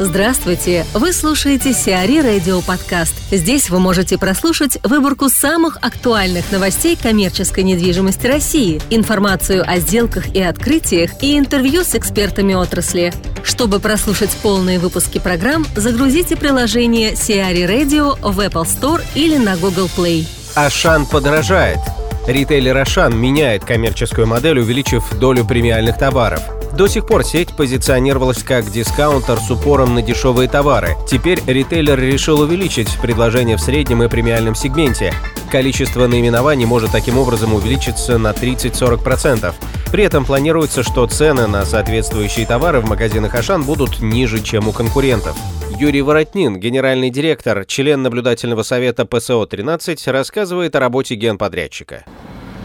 Здравствуйте! 0.00 0.84
Вы 0.92 1.12
слушаете 1.12 1.72
Сиари 1.72 2.20
Радио 2.20 2.60
Подкаст. 2.62 3.14
Здесь 3.30 3.70
вы 3.70 3.78
можете 3.78 4.18
прослушать 4.18 4.76
выборку 4.82 5.28
самых 5.28 5.78
актуальных 5.82 6.50
новостей 6.50 6.98
коммерческой 7.00 7.62
недвижимости 7.62 8.26
России, 8.26 8.82
информацию 8.90 9.62
о 9.64 9.78
сделках 9.78 10.34
и 10.34 10.42
открытиях 10.42 11.22
и 11.22 11.38
интервью 11.38 11.84
с 11.84 11.94
экспертами 11.94 12.54
отрасли. 12.54 13.12
Чтобы 13.44 13.78
прослушать 13.78 14.36
полные 14.42 14.80
выпуски 14.80 15.20
программ, 15.20 15.64
загрузите 15.76 16.34
приложение 16.34 17.14
Сиари 17.14 17.62
Radio 17.62 18.18
в 18.20 18.40
Apple 18.40 18.64
Store 18.64 19.00
или 19.14 19.36
на 19.36 19.56
Google 19.56 19.88
Play. 19.96 20.26
Ашан 20.56 21.06
подорожает. 21.06 21.78
Ритейлер 22.26 22.76
Ашан 22.76 23.16
меняет 23.16 23.64
коммерческую 23.64 24.26
модель, 24.26 24.58
увеличив 24.58 25.04
долю 25.20 25.44
премиальных 25.44 25.98
товаров. 25.98 26.42
До 26.76 26.88
сих 26.88 27.06
пор 27.06 27.22
сеть 27.22 27.50
позиционировалась 27.56 28.42
как 28.42 28.68
дискаунтер 28.68 29.38
с 29.38 29.48
упором 29.48 29.94
на 29.94 30.02
дешевые 30.02 30.48
товары. 30.48 30.96
Теперь 31.08 31.40
ритейлер 31.46 31.96
решил 31.96 32.40
увеличить 32.40 32.88
предложение 33.00 33.56
в 33.56 33.60
среднем 33.60 34.02
и 34.02 34.08
премиальном 34.08 34.56
сегменте. 34.56 35.14
Количество 35.52 36.08
наименований 36.08 36.66
может 36.66 36.90
таким 36.90 37.16
образом 37.16 37.54
увеличиться 37.54 38.18
на 38.18 38.32
30-40%. 38.32 39.54
При 39.92 40.02
этом 40.02 40.24
планируется, 40.24 40.82
что 40.82 41.06
цены 41.06 41.46
на 41.46 41.64
соответствующие 41.64 42.44
товары 42.44 42.80
в 42.80 42.88
магазинах 42.88 43.36
Ашан 43.36 43.62
будут 43.62 44.00
ниже, 44.00 44.42
чем 44.42 44.66
у 44.66 44.72
конкурентов. 44.72 45.36
Юрий 45.78 46.02
Воротнин, 46.02 46.58
генеральный 46.58 47.10
директор, 47.10 47.64
член 47.66 48.02
наблюдательного 48.02 48.64
совета 48.64 49.04
ПСО-13, 49.04 50.10
рассказывает 50.10 50.74
о 50.74 50.80
работе 50.80 51.14
генподрядчика. 51.14 52.04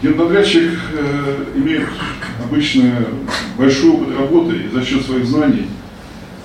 Генподрядчик 0.02 0.80
э, 0.94 1.44
имеет 1.54 1.86
обычно 2.44 3.06
большой 3.56 3.90
опыт 3.90 4.16
работы 4.16 4.56
и 4.56 4.68
за 4.68 4.84
счет 4.84 5.04
своих 5.04 5.26
знаний 5.26 5.66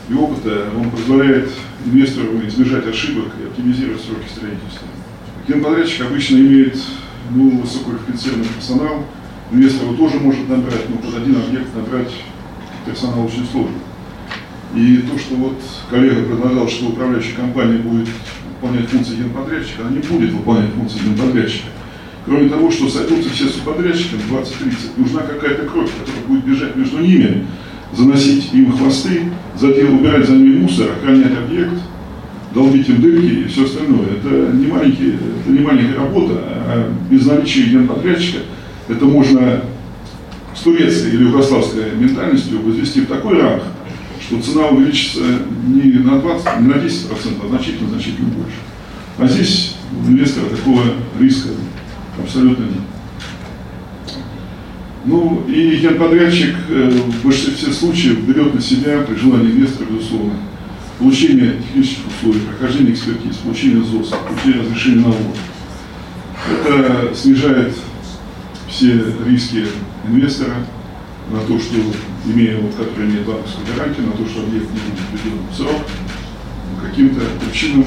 и 0.10 0.14
опыта 0.14 0.68
он 0.78 0.92
позволяет 0.92 1.50
инвестору 1.86 2.40
избежать 2.48 2.88
ошибок 2.88 3.26
и 3.42 3.48
оптимизировать 3.48 4.02
сроки 4.02 4.28
строительства. 4.30 4.88
Генподрядчик 5.48 6.06
обычно 6.06 6.38
имеет 6.38 6.78
ну, 7.32 7.62
высококвалифицированный 7.62 8.48
персонал, 8.56 9.06
инвестор 9.52 9.88
его 9.88 9.96
тоже 9.96 10.20
может 10.20 10.48
набрать, 10.48 10.90
но 10.90 10.98
под 10.98 11.16
один 11.16 11.38
объект 11.38 11.76
набрать 11.76 12.12
персонал 12.86 13.26
очень 13.26 13.46
сложно. 13.52 13.78
И 14.76 14.98
то, 14.98 15.18
что 15.18 15.36
вот 15.36 15.62
коллега 15.90 16.24
предлагал, 16.24 16.68
что 16.68 16.88
управляющая 16.88 17.36
компания 17.36 17.78
будет 17.78 18.10
выполнять 18.50 18.90
функции 18.90 19.16
генподрядчика, 19.16 19.82
она 19.82 19.92
не 19.92 20.00
будет 20.00 20.32
выполнять 20.32 20.72
функции 20.72 21.00
генподрядчика. 21.00 21.68
Кроме 22.26 22.50
того, 22.50 22.72
что 22.72 22.90
сойдутся 22.90 23.30
все 23.30 23.46
субподрядчиками 23.46 24.22
20-30, 24.30 24.98
нужна 24.98 25.22
какая-то 25.22 25.68
кровь, 25.68 25.92
которая 26.00 26.26
будет 26.28 26.44
бежать 26.44 26.76
между 26.76 27.00
ними, 27.00 27.46
заносить 27.94 28.52
им 28.54 28.72
хвосты, 28.72 29.30
затем 29.56 30.00
убирать 30.00 30.28
за 30.28 30.34
ними 30.34 30.62
мусор, 30.62 30.90
охранять 30.92 31.38
объект, 31.38 31.76
долбить 32.54 32.90
им 32.90 33.00
дырки 33.00 33.26
и 33.26 33.48
все 33.48 33.66
остальное. 33.66 34.08
Это 34.18 34.52
не, 34.56 34.66
маленький, 34.66 35.14
это 35.14 35.50
не 35.50 35.60
маленькая 35.60 35.98
работа, 35.98 36.34
а 36.42 36.92
без 37.12 37.26
наличия 37.28 37.66
генподрядчика 37.66 38.40
это 38.88 39.06
можно 39.06 39.62
с 40.56 40.62
турецкой 40.62 41.12
или 41.12 41.26
югославской 41.26 41.92
ментальностью 41.96 42.62
возвести 42.62 43.02
в 43.02 43.08
такой 43.08 43.40
ранг, 43.40 43.62
что 44.20 44.42
цена 44.42 44.70
увеличится 44.70 45.22
не 45.68 45.92
на 46.00 46.20
20, 46.20 46.62
не 46.62 46.68
на 46.70 46.74
10%, 46.74 46.86
а 47.44 47.48
значительно-значительно 47.50 48.30
больше. 48.30 48.58
А 49.20 49.28
здесь 49.28 49.76
у 49.92 50.10
инвестора 50.10 50.46
такого 50.50 50.82
риска 51.20 51.50
Абсолютно 52.22 52.64
нет. 52.64 52.84
Ну 55.06 55.46
и 55.48 55.76
генподрядчик 55.78 56.56
э, 56.68 56.90
в 56.90 57.24
большинстве 57.24 57.72
случаев 57.72 58.22
берет 58.22 58.56
на 58.56 58.62
себя, 58.62 59.02
при 59.02 59.16
желании 59.16 59.52
инвестора, 59.52 59.88
безусловно, 59.92 60.34
получение 60.98 61.58
технических 61.62 62.08
условий, 62.08 62.40
прохождение 62.40 62.94
экспертиз, 62.94 63.38
получение 63.38 63.84
ЗОС, 63.84 64.14
получение 64.28 64.64
разрешения 64.64 64.96
на 64.96 65.02
налога. 65.04 65.38
Это 66.50 67.16
снижает 67.16 67.74
все 68.68 69.04
риски 69.28 69.66
инвестора 70.08 70.56
на 71.32 71.40
то, 71.42 71.60
что 71.60 71.76
имея, 72.26 72.58
вот, 72.60 72.74
который 72.76 73.08
имеет 73.08 73.26
банковскую 73.26 73.68
гарантию, 73.76 74.08
на 74.08 74.14
то, 74.14 74.26
что 74.28 74.42
объект 74.42 74.68
не 74.72 74.80
будет 74.80 75.52
в 75.52 75.56
срок, 75.56 75.86
по 76.76 76.88
каким-то 76.88 77.22
причинам 77.46 77.86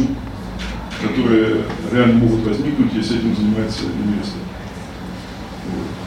которые 1.03 1.59
реально 1.93 2.19
могут 2.19 2.47
возникнуть, 2.47 2.93
если 2.95 3.19
этим 3.19 3.35
занимается 3.37 3.85
инвестор. 3.85 4.41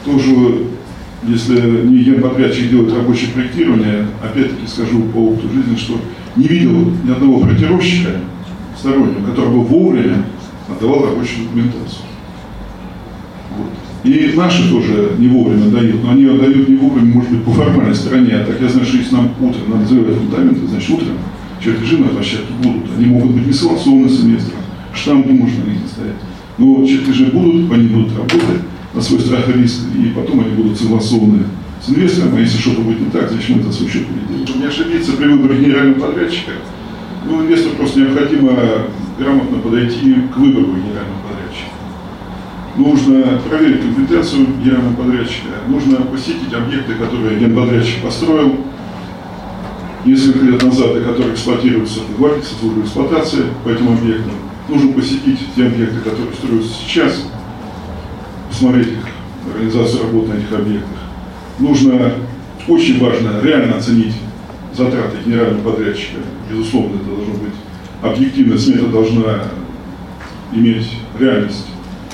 Тоже, 0.04 0.66
если 1.26 1.86
не 1.86 2.02
генподрядчик 2.02 2.70
делает 2.70 2.94
рабочее 2.94 3.30
проектирование, 3.30 4.06
опять-таки 4.22 4.66
скажу 4.66 5.02
по 5.04 5.18
опыту 5.18 5.48
жизни, 5.52 5.76
что 5.76 5.98
не 6.36 6.46
видел 6.46 6.92
ни 7.04 7.10
одного 7.10 7.40
проектировщика 7.40 8.10
стороннего, 8.76 9.26
который 9.30 9.50
бы 9.50 9.64
вовремя 9.64 10.24
отдавал 10.68 11.04
рабочую 11.04 11.44
документацию. 11.44 12.02
Вот. 13.56 13.70
И 14.04 14.32
наши 14.34 14.68
тоже 14.68 15.12
не 15.18 15.28
вовремя 15.28 15.70
дают, 15.70 16.02
но 16.02 16.10
они 16.10 16.24
отдают 16.24 16.68
не 16.68 16.76
вовремя, 16.76 17.14
может 17.14 17.30
быть, 17.30 17.44
по 17.44 17.52
формальной 17.52 17.94
стороне. 17.94 18.34
А 18.34 18.44
так 18.44 18.60
я 18.60 18.68
знаю, 18.68 18.86
что 18.86 18.96
если 18.96 19.14
нам 19.14 19.30
утром 19.40 19.70
надо 19.70 19.86
заливать 19.86 20.16
фундаменты, 20.16 20.66
значит 20.66 20.90
утром 20.90 21.18
чертежи 21.62 21.98
на 21.98 22.08
площадке 22.08 22.52
будут. 22.60 22.90
Они 22.96 23.06
могут 23.06 23.30
быть 23.30 23.46
не 23.46 23.52
согласованы 23.52 24.08
с 24.08 24.24
инвестором 24.24 24.61
штампы 24.94 25.30
можно 25.30 25.64
них 25.64 25.80
ставить. 25.88 26.16
Но 26.58 26.86
чертежи 26.86 27.26
будут, 27.26 27.72
они 27.72 27.88
будут 27.88 28.16
работать 28.16 28.62
на 28.94 29.00
свой 29.00 29.20
страх 29.20 29.48
и 29.48 29.52
риск, 29.52 29.82
и 29.94 30.08
потом 30.08 30.40
они 30.40 30.50
будут 30.50 30.78
согласованы 30.78 31.44
с 31.84 31.88
инвестором, 31.90 32.36
а 32.36 32.40
если 32.40 32.58
что-то 32.58 32.82
будет 32.82 33.00
не 33.00 33.10
так, 33.10 33.30
значит 33.30 33.56
мы 33.56 33.62
это 33.62 33.72
свой 33.72 33.90
счет 33.90 34.02
будем 34.06 34.46
Чтобы 34.46 34.60
не 34.60 34.66
ошибиться 34.66 35.12
при 35.12 35.26
выборе 35.26 35.60
генерального 35.60 36.06
подрядчика, 36.06 36.52
ну, 37.26 37.42
инвестору 37.42 37.76
просто 37.76 38.00
необходимо 38.00 38.52
грамотно 39.18 39.58
подойти 39.58 40.14
к 40.32 40.36
выбору 40.36 40.66
генерального 40.66 41.22
подрядчика. 41.28 41.72
Нужно 42.76 43.40
проверить 43.48 43.82
компетенцию 43.82 44.46
генерального 44.62 44.94
подрядчика, 44.94 45.48
нужно 45.68 45.96
посетить 45.96 46.52
объекты, 46.52 46.94
которые 46.94 47.38
генподрядчик 47.38 48.02
построил 48.02 48.56
несколько 50.04 50.44
лет 50.44 50.62
назад, 50.62 50.96
и 50.96 51.00
которые 51.00 51.34
эксплуатируются 51.34 52.00
в 52.00 52.18
гвардии, 52.18 52.42
службы 52.42 52.82
эксплуатации 52.82 53.44
по 53.64 53.68
этим 53.68 53.88
объектам 53.88 54.32
нужно 54.68 54.92
посетить 54.92 55.40
те 55.54 55.66
объекты, 55.66 56.00
которые 56.00 56.32
строятся 56.34 56.72
сейчас, 56.72 57.24
посмотреть 58.48 58.88
их, 58.88 59.52
организацию 59.52 60.02
работы 60.04 60.32
на 60.32 60.38
этих 60.38 60.52
объектах. 60.52 60.98
Нужно, 61.58 62.14
очень 62.68 63.00
важно, 63.00 63.40
реально 63.42 63.76
оценить 63.76 64.14
затраты 64.72 65.18
генерального 65.24 65.72
подрядчика. 65.72 66.18
Безусловно, 66.50 66.96
это 66.96 67.04
должно 67.04 67.34
быть 67.34 67.54
объективно, 68.02 68.58
смета 68.58 68.86
должна 68.86 69.44
иметь 70.52 70.88
реальность 71.18 71.66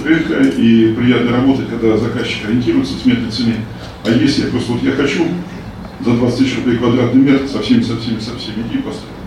рынка 0.05 0.41
и 0.41 0.95
приятно 0.95 1.33
работать, 1.33 1.69
когда 1.69 1.97
заказчик 1.97 2.47
ориентируется 2.47 2.95
в 2.95 3.01
сметной 3.01 3.31
цене. 3.31 3.57
А 4.05 4.11
если 4.11 4.45
я 4.45 4.49
просто 4.49 4.73
вот 4.73 4.83
я 4.83 4.93
хочу 4.93 5.25
за 6.05 6.13
20 6.13 6.39
тысяч 6.39 6.57
рублей 6.57 6.79
квадратный 6.79 7.21
метр 7.21 7.49
со 7.49 7.61
всеми, 7.61 7.83
со 7.83 7.97
всеми, 7.99 8.21
со 8.21 8.37
всеми, 8.37 8.65
иди 8.69 8.79
построить 8.79 9.18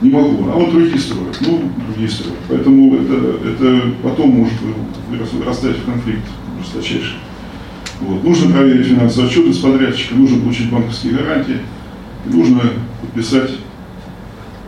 не 0.00 0.10
могу, 0.10 0.48
а 0.50 0.56
вот 0.56 0.72
другие 0.72 0.98
строят, 0.98 1.38
ну, 1.40 1.70
другие 1.88 2.08
строят. 2.08 2.38
Поэтому 2.48 2.96
это, 2.96 3.14
это 3.48 3.82
потом 4.02 4.30
может 4.30 4.54
вырастать 5.32 5.78
в 5.78 5.84
конфликт 5.86 6.26
жесточайший. 6.62 7.16
Вот. 8.00 8.22
Нужно 8.22 8.52
проверить 8.52 8.86
финансовый 8.86 9.28
отчет 9.28 9.46
из 9.46 9.58
подрядчика, 9.58 10.14
нужно 10.14 10.40
получить 10.40 10.70
банковские 10.70 11.14
гарантии, 11.14 11.58
нужно 12.26 12.60
подписать 13.00 13.52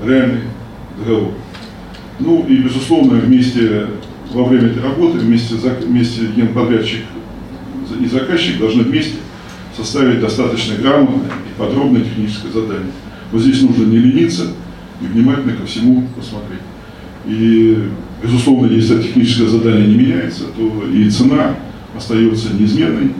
реальный 0.02 0.42
договор. 0.98 1.32
Ну 2.20 2.46
и, 2.48 2.56
безусловно, 2.56 3.18
вместе 3.18 3.86
во 4.32 4.44
время 4.44 4.68
этой 4.68 4.82
работы, 4.82 5.18
вместе, 5.18 5.56
вместе 5.56 6.26
генподрядчик 6.34 7.04
и 8.00 8.06
заказчик 8.06 8.58
должны 8.58 8.82
вместе 8.82 9.16
составить 9.76 10.20
достаточно 10.20 10.76
грамотное 10.76 11.30
и 11.30 11.58
подробное 11.58 12.02
техническое 12.02 12.50
задание. 12.50 12.92
Вот 13.32 13.42
здесь 13.42 13.62
нужно 13.62 13.84
не 13.84 13.98
лениться, 13.98 14.52
и 15.00 15.06
внимательно 15.06 15.52
ко 15.54 15.66
всему 15.66 16.06
посмотреть. 16.16 16.60
И, 17.26 17.90
безусловно, 18.22 18.70
если 18.72 19.02
техническое 19.02 19.48
задание 19.48 19.86
не 19.86 19.96
меняется, 19.96 20.44
то 20.56 20.84
и 20.92 21.08
цена 21.10 21.56
остается 21.96 22.54
неизменной. 22.54 23.12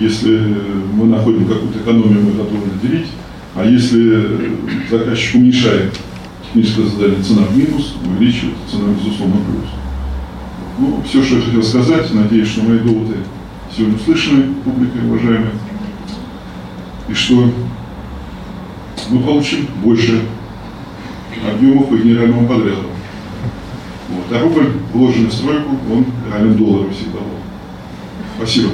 Если 0.00 0.54
мы 0.92 1.06
находим 1.06 1.46
какую-то 1.46 1.78
экономию, 1.78 2.22
мы 2.22 2.32
готовы 2.32 2.66
наделить. 2.66 3.06
А 3.54 3.64
если 3.64 4.52
заказчик 4.90 5.36
уменьшает 5.36 5.98
техническое 6.44 6.84
задание, 6.84 7.22
цена 7.22 7.42
в 7.42 7.56
минус, 7.56 7.96
увеличивает, 8.04 8.56
цена, 8.70 8.92
безусловно, 8.92 9.36
плюс. 9.36 9.70
Ну, 10.78 11.02
все, 11.08 11.22
что 11.22 11.36
я 11.36 11.42
хотел 11.42 11.62
сказать. 11.62 12.12
Надеюсь, 12.12 12.48
что 12.48 12.62
мои 12.62 12.78
доводы 12.78 13.16
сегодня 13.74 13.96
услышаны 13.96 14.54
публикой, 14.64 15.06
уважаемые. 15.06 15.52
И 17.08 17.14
что 17.14 17.50
мы 19.10 19.20
получим 19.20 19.66
больше 19.82 20.20
объемов 21.50 21.88
по 21.88 21.94
генеральному 21.94 22.48
подряду. 22.48 22.88
Вот. 24.08 24.36
А 24.36 24.40
рубль, 24.42 24.72
вложенный 24.92 25.28
в 25.28 25.32
стройку, 25.32 25.70
он 25.92 26.06
равен 26.32 26.56
доллару 26.56 26.90
всегда 26.90 27.18
был. 27.18 27.38
Спасибо. 28.36 28.70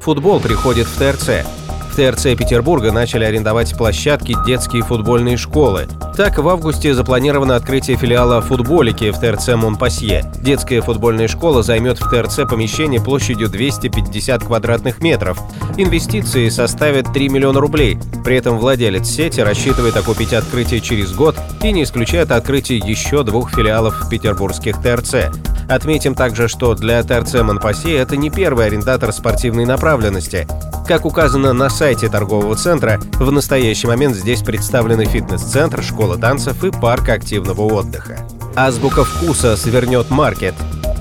Футбол 0.00 0.40
приходит 0.40 0.86
в 0.86 0.98
ТРЦ. 0.98 1.46
В 1.90 1.96
ТРЦ 1.96 2.36
Петербурга 2.36 2.90
начали 2.92 3.24
арендовать 3.24 3.76
площадки 3.76 4.34
детские 4.44 4.82
футбольные 4.82 5.36
школы. 5.36 5.86
Так, 6.16 6.38
в 6.38 6.48
августе 6.48 6.94
запланировано 6.94 7.56
открытие 7.56 7.96
филиала 7.96 8.40
футболики 8.40 9.10
в 9.10 9.18
ТРЦ 9.18 9.56
Монпасье. 9.56 10.30
Детская 10.40 10.80
футбольная 10.80 11.26
школа 11.26 11.64
займет 11.64 12.00
в 12.00 12.08
ТРЦ 12.08 12.48
помещение 12.48 13.00
площадью 13.00 13.48
250 13.48 14.44
квадратных 14.44 15.02
метров. 15.02 15.40
Инвестиции 15.76 16.50
составят 16.50 17.12
3 17.12 17.30
миллиона 17.30 17.58
рублей. 17.58 17.98
При 18.24 18.36
этом 18.36 18.58
владелец 18.58 19.08
сети 19.08 19.40
рассчитывает 19.40 19.96
окупить 19.96 20.32
открытие 20.32 20.80
через 20.80 21.12
год 21.12 21.34
и 21.64 21.72
не 21.72 21.82
исключает 21.82 22.30
открытие 22.30 22.78
еще 22.78 23.24
двух 23.24 23.50
филиалов 23.50 24.08
петербургских 24.08 24.80
ТРЦ. 24.80 25.32
Отметим 25.68 26.14
также, 26.14 26.46
что 26.46 26.74
для 26.74 27.02
ТРЦ 27.02 27.42
Монпасье 27.42 27.96
это 27.96 28.16
не 28.16 28.30
первый 28.30 28.66
арендатор 28.66 29.12
спортивной 29.12 29.64
направленности. 29.64 30.46
Как 30.86 31.06
указано 31.06 31.54
на 31.54 31.70
сайте 31.70 32.10
торгового 32.10 32.56
центра, 32.56 33.00
в 33.14 33.32
настоящий 33.32 33.86
момент 33.86 34.14
здесь 34.14 34.42
представлены 34.42 35.06
фитнес-центр, 35.06 35.82
школа 35.82 36.03
танцев 36.16 36.62
и 36.64 36.70
парк 36.70 37.08
активного 37.08 37.62
отдыха. 37.62 38.18
Азбука 38.54 39.04
вкуса 39.04 39.56
свернет 39.56 40.10
маркет. 40.10 40.54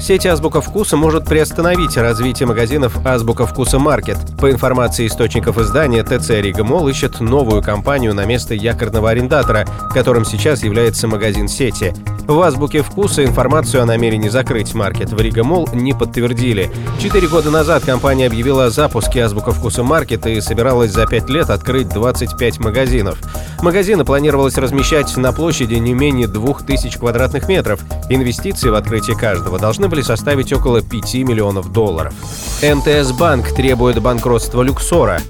Сеть 0.03 0.25
«Азбука 0.25 0.59
вкуса» 0.59 0.97
может 0.97 1.23
приостановить 1.23 1.95
развитие 1.95 2.45
магазинов 2.45 3.05
«Азбука 3.05 3.47
вкуса 3.47 3.79
Маркет». 3.79 4.17
По 4.37 4.51
информации 4.51 5.07
источников 5.07 5.57
издания, 5.57 6.03
ТЦ 6.03 6.31
«Рига 6.41 6.65
Мол» 6.65 6.89
ищет 6.89 7.21
новую 7.21 7.61
компанию 7.61 8.13
на 8.13 8.25
место 8.25 8.53
якорного 8.53 9.11
арендатора, 9.11 9.65
которым 9.93 10.25
сейчас 10.25 10.61
является 10.61 11.07
магазин 11.07 11.47
сети. 11.47 11.93
В 12.27 12.37
«Азбуке 12.41 12.81
вкуса» 12.81 13.23
информацию 13.23 13.81
о 13.81 13.85
намерении 13.85 14.27
закрыть 14.27 14.73
маркет 14.73 15.13
в 15.13 15.21
Рига 15.21 15.45
Мол 15.45 15.69
не 15.71 15.93
подтвердили. 15.93 16.69
Четыре 16.99 17.29
года 17.29 17.49
назад 17.49 17.85
компания 17.85 18.27
объявила 18.27 18.65
о 18.65 18.69
запуске 18.71 19.23
«Азбука 19.23 19.51
вкуса 19.51 19.83
Маркет» 19.83 20.25
и 20.25 20.41
собиралась 20.41 20.91
за 20.91 21.07
пять 21.07 21.29
лет 21.29 21.49
открыть 21.49 21.87
25 21.87 22.59
магазинов. 22.59 23.19
Магазины 23.63 24.03
планировалось 24.03 24.57
размещать 24.57 25.15
на 25.15 25.31
площади 25.31 25.75
не 25.75 25.93
менее 25.93 26.27
2000 26.27 26.99
квадратных 26.99 27.47
метров. 27.47 27.79
Инвестиции 28.09 28.67
в 28.67 28.75
открытие 28.75 29.17
каждого 29.17 29.57
должны 29.57 29.87
были 29.87 30.01
составить 30.01 30.51
около 30.51 30.81
5 30.81 31.13
миллионов 31.23 31.71
долларов. 31.71 32.13
МТС 32.61 33.13
Банк 33.13 33.47
требует 33.55 34.01
банкротства 34.01 34.63
Люксора. 34.63 35.21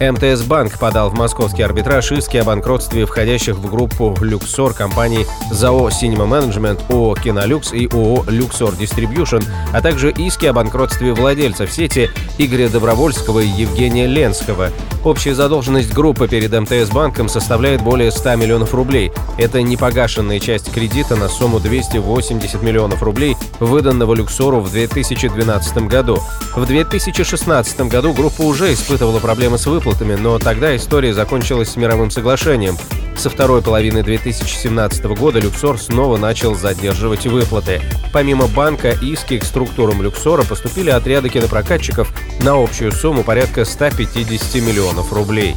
МТС 0.00 0.42
Банк 0.42 0.78
подал 0.78 1.08
в 1.08 1.14
московский 1.14 1.62
арбитраж 1.62 2.12
иски 2.12 2.36
о 2.36 2.44
банкротстве 2.44 3.06
входящих 3.06 3.56
в 3.56 3.70
группу 3.70 4.14
«Люксор» 4.20 4.74
компаний 4.74 5.26
ЗАО 5.50 5.88
«Синема 5.88 6.26
Менеджмент», 6.26 6.84
ООО 6.90 7.14
«Кинолюкс» 7.14 7.72
и 7.72 7.86
ООО 7.86 8.26
«Люксор 8.28 8.74
Дистрибьюшн», 8.76 9.38
а 9.72 9.80
также 9.80 10.10
иски 10.10 10.44
о 10.44 10.52
банкротстве 10.52 11.14
владельцев 11.14 11.72
сети 11.72 12.10
Игоря 12.36 12.68
Добровольского 12.68 13.40
и 13.40 13.46
Евгения 13.46 14.06
Ленского. 14.06 14.70
Общая 15.02 15.34
задолженность 15.34 15.94
группы 15.94 16.28
перед 16.28 16.52
МТС 16.52 16.90
Банком 16.90 17.30
составляет 17.30 17.80
более 17.80 18.10
100 18.10 18.36
миллионов 18.36 18.74
рублей. 18.74 19.12
Это 19.38 19.62
непогашенная 19.62 20.40
часть 20.40 20.70
кредита 20.72 21.16
на 21.16 21.28
сумму 21.28 21.58
280 21.58 22.62
миллионов 22.62 23.02
рублей, 23.02 23.34
выданного 23.60 24.14
Люксору 24.14 24.60
в 24.60 24.70
2012 24.70 25.88
году. 25.88 26.18
В 26.54 26.64
2016 26.66 27.80
году 27.82 28.12
группа 28.12 28.42
уже 28.42 28.72
испытывала 28.72 29.18
проблемы 29.18 29.58
с 29.58 29.66
выплатами, 29.66 30.14
но 30.14 30.38
тогда 30.38 30.74
история 30.76 31.14
закончилась 31.14 31.76
мировым 31.76 32.10
соглашением. 32.10 32.76
Со 33.16 33.30
второй 33.30 33.62
половины 33.62 34.02
2017 34.02 35.04
года 35.18 35.38
Люксор 35.40 35.78
снова 35.78 36.18
начал 36.18 36.54
задерживать 36.54 37.26
выплаты. 37.26 37.80
Помимо 38.12 38.46
банка, 38.46 38.90
иски 38.90 39.38
к 39.38 39.44
структурам 39.44 40.02
Люксора 40.02 40.42
поступили 40.44 40.90
отряды 40.90 41.30
кинопрокатчиков 41.30 42.12
на 42.40 42.62
общую 42.62 42.92
сумму 42.92 43.24
порядка 43.24 43.64
150 43.64 44.62
миллионов 44.62 45.12
рублей. 45.12 45.56